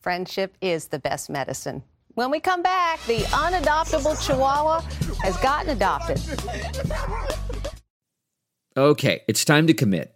Friendship 0.00 0.56
is 0.60 0.88
the 0.88 0.98
best 0.98 1.30
medicine. 1.30 1.82
When 2.14 2.30
we 2.32 2.40
come 2.40 2.62
back, 2.62 3.00
the 3.06 3.18
unadoptable 3.44 4.16
Chihuahua 4.26 4.80
has 5.22 5.36
gotten 5.38 5.70
adopted. 5.70 6.18
Okay, 8.76 9.22
it's 9.28 9.44
time 9.44 9.66
to 9.68 9.74
commit. 9.74 10.15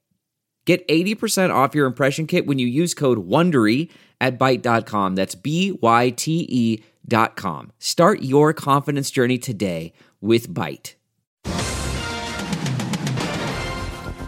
Get 0.65 0.87
80% 0.87 1.53
off 1.53 1.73
your 1.73 1.87
impression 1.87 2.27
kit 2.27 2.45
when 2.45 2.59
you 2.59 2.67
use 2.67 2.93
code 2.93 3.27
WONDERY 3.27 3.89
at 4.19 4.37
Byte.com. 4.37 5.15
That's 5.15 5.35
B 5.35 5.77
Y 5.81 6.11
T 6.11 6.45
E 6.49 6.83
dot 7.07 7.35
com. 7.35 7.71
Start 7.79 8.21
your 8.21 8.53
confidence 8.53 9.09
journey 9.09 9.39
today 9.39 9.91
with 10.21 10.53
Byte. 10.53 10.93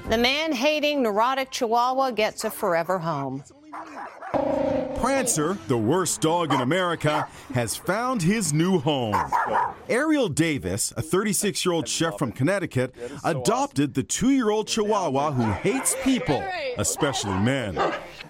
The 0.09 0.17
man 0.17 0.51
hating 0.51 1.01
neurotic 1.01 1.51
Chihuahua 1.51 2.11
gets 2.11 2.43
a 2.43 2.49
forever 2.51 2.99
home. 2.99 3.43
Prancer, 4.99 5.57
the 5.67 5.77
worst 5.77 6.21
dog 6.21 6.53
in 6.53 6.61
America, 6.61 7.27
has 7.53 7.75
found 7.75 8.21
his 8.21 8.53
new 8.53 8.79
home. 8.79 9.15
Ariel 9.89 10.29
Davis, 10.29 10.93
a 10.95 11.01
36 11.01 11.65
year 11.65 11.73
old 11.73 11.87
chef 11.87 12.17
from 12.17 12.31
Connecticut, 12.31 12.95
adopted 13.23 13.93
the 13.93 14.03
two 14.03 14.29
year 14.31 14.49
old 14.49 14.67
Chihuahua 14.67 15.31
who 15.31 15.51
hates 15.51 15.95
people, 16.03 16.43
especially 16.77 17.37
men. 17.39 17.77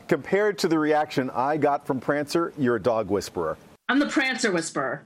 Compared 0.07 0.57
to 0.59 0.67
the 0.67 0.77
reaction 0.79 1.29
I 1.29 1.57
got 1.57 1.85
from 1.85 1.99
Prancer, 1.99 2.53
you're 2.57 2.75
a 2.77 2.81
dog 2.81 3.09
whisperer. 3.09 3.57
I'm 3.89 3.99
the 3.99 4.07
Prancer 4.07 4.51
Whisperer. 4.51 5.01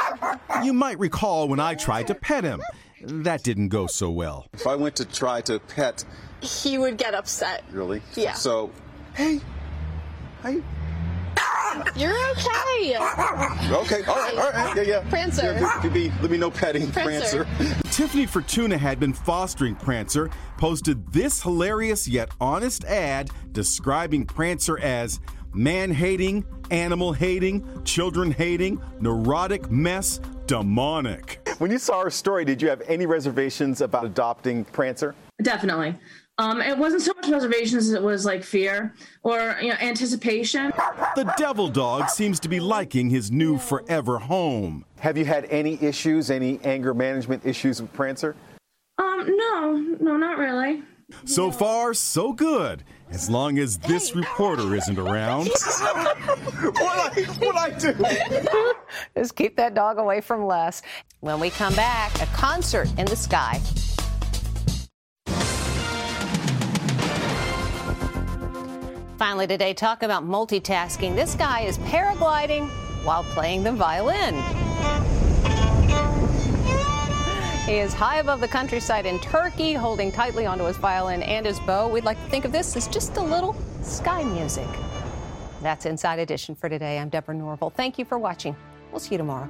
You 0.64 0.72
might 0.72 1.00
recall 1.00 1.48
when 1.48 1.60
I 1.60 1.74
tried 1.76 2.08
to 2.08 2.16
pet 2.16 2.44
him. 2.44 2.62
That 3.02 3.44
didn't 3.44 3.70
go 3.70 3.88
so 3.88 4.10
well. 4.10 4.48
If 4.54 4.68
I 4.68 4.76
went 4.76 4.96
to 4.98 5.06
try 5.06 5.42
to 5.42 5.60
pet, 5.60 6.06
He 6.42 6.78
would 6.78 6.98
get 6.98 7.14
upset. 7.14 7.64
really? 7.72 8.02
Yeah. 8.16 8.34
So, 8.34 8.72
hey, 9.16 9.40
hey. 10.44 10.62
You're 11.96 12.16
okay. 12.32 12.98
Okay, 12.98 14.04
all 14.06 14.16
right, 14.16 14.38
all 14.38 14.52
right, 14.52 14.76
yeah, 14.76 14.82
yeah. 14.84 15.10
Prancer. 15.10 15.54
Yeah, 15.54 15.80
could 15.82 15.94
be, 15.94 16.12
let 16.22 16.32
me 16.32 16.38
know 16.38 16.52
petting 16.52 16.92
Prancer. 16.92 17.46
Prancer. 17.46 17.76
Tiffany 17.92 18.26
Fortuna 18.26 18.78
had 18.78 19.00
been 19.00 19.14
fostering 19.14 19.76
Prancer, 19.76 20.30
posted 20.58 21.12
this 21.12 21.42
hilarious 21.42 22.08
yet 22.08 22.30
honest 22.40 22.84
ad 22.86 23.30
describing 23.52 24.26
Prancer 24.26 24.80
as 24.80 25.20
man 25.54 25.92
hating, 25.92 26.46
animal 26.70 27.14
hating, 27.14 27.84
children 27.84 28.32
hating, 28.32 28.82
neurotic 29.00 29.72
mess, 29.72 30.20
demonic. 30.46 31.42
When 31.58 31.72
you 31.72 31.80
saw 31.80 31.98
our 31.98 32.12
story, 32.12 32.46
did 32.46 32.62
you 32.62 32.70
have 32.70 32.82
any 32.88 33.06
reservations 33.06 33.82
about 33.82 34.06
adopting 34.06 34.64
Prancer? 34.66 35.16
Definitely. 35.42 35.96
Um, 36.40 36.62
it 36.62 36.78
wasn't 36.78 37.02
so 37.02 37.14
much 37.16 37.30
reservations 37.30 37.88
as 37.88 37.94
it 37.94 38.04
was 38.04 38.24
like 38.24 38.44
fear 38.44 38.94
or 39.24 39.58
you 39.60 39.70
know 39.70 39.76
anticipation. 39.82 40.72
The 41.16 41.34
devil 41.38 41.68
dog 41.68 42.10
seems 42.10 42.40
to 42.42 42.50
be 42.50 42.60
liking 42.60 43.10
his 43.10 43.32
new 43.32 43.58
forever 43.58 44.20
home. 44.20 44.86
Have 45.00 45.18
you 45.18 45.26
had 45.26 45.46
any 45.46 45.82
issues, 45.82 46.30
any 46.30 46.60
anger 46.64 46.94
management 46.94 47.44
issues 47.44 47.82
with 47.82 47.92
Prancer? 47.94 48.36
Um, 49.00 49.26
no, 49.36 49.98
no, 50.00 50.18
not 50.18 50.38
really. 50.38 50.84
So 51.26 51.52
far, 51.52 51.94
so 51.94 52.34
good. 52.34 52.84
As 53.10 53.30
long 53.30 53.58
as 53.58 53.78
this 53.78 54.16
reporter 54.16 54.76
isn't 54.76 55.00
around. 55.00 55.48
what 55.48 57.18
I 57.18 57.24
what 57.40 57.56
I 57.56 57.70
do? 57.80 58.74
Just 59.16 59.36
keep 59.36 59.56
that 59.56 59.74
dog 59.74 59.98
away 59.98 60.22
from 60.22 60.46
Les. 60.46 60.82
When 61.22 61.40
we 61.40 61.50
come 61.50 61.74
back, 61.76 62.22
a 62.22 62.26
concert 62.28 62.90
in 63.00 63.06
the 63.06 63.16
sky. 63.16 63.62
Finally, 69.18 69.48
today, 69.48 69.74
talk 69.74 70.04
about 70.04 70.24
multitasking. 70.24 71.16
This 71.16 71.34
guy 71.34 71.62
is 71.62 71.80
paragliding 71.80 72.70
while 73.04 73.24
playing 73.24 73.64
the 73.64 73.72
violin. 73.72 74.36
He 77.66 77.80
is 77.80 77.96
high 77.96 78.20
above 78.20 78.42
the 78.42 78.48
countryside 78.48 79.08
in 79.08 79.18
Turkey, 79.20 79.74
holding 79.74 80.12
tightly 80.12 80.46
onto 80.46 80.66
his 80.66 80.78
violin 80.78 81.24
and 81.24 81.48
his 81.48 81.60
bow. 81.62 81.88
We'd 81.88 82.04
like 82.04 82.24
to 82.24 82.30
think 82.30 82.46
of 82.46 82.52
this 82.52 82.78
as 82.78 82.88
just 82.88 83.18
a 83.18 83.24
little 83.24 83.56
sky 83.82 84.24
music. 84.24 84.68
That's 85.64 85.88
Inside 85.88 86.20
Edition 86.20 86.54
for 86.54 86.70
today. 86.70 87.00
I'm 87.00 87.10
Deborah 87.10 87.34
Norville. 87.34 87.72
Thank 87.72 87.98
you 87.98 88.06
for 88.06 88.20
watching. 88.20 88.56
We'll 88.92 89.00
see 89.00 89.16
you 89.16 89.18
tomorrow. 89.18 89.50